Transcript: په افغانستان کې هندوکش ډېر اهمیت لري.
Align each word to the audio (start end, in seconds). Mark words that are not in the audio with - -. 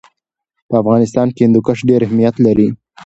په 0.69 0.75
افغانستان 0.81 1.27
کې 1.33 1.41
هندوکش 1.45 1.79
ډېر 1.89 2.01
اهمیت 2.03 2.35
لري. 2.45 2.67